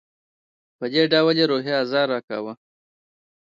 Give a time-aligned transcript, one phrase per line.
[0.77, 2.53] په دې ډول یې روحي آزار راکاوه.